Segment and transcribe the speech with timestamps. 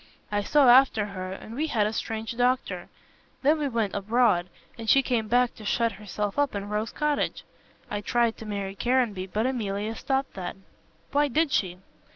[0.31, 2.89] I saw after her and we had a strange doctor.
[3.43, 7.43] Then we went abroad, and she came back to shut herself up in Rose Cottage.
[7.87, 10.55] I tried to marry Caranby, but Emilia stopped that."
[11.11, 11.77] "Why did she?"